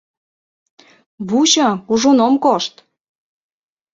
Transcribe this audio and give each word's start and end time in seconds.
—Вучо, 1.27 1.67
кужун 1.87 2.19
ом 2.27 2.35
кошт! 2.43 2.73